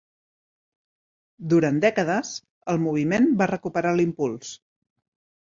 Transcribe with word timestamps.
Durant 1.51 1.77
dècades, 1.83 2.33
el 2.75 2.81
moviment 2.87 3.29
va 3.43 3.49
recuperar 3.55 3.93
l'impuls. 4.01 4.59